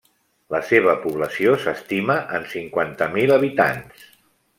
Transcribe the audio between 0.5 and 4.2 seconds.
La seva població s'estima en cinquanta mil habitants.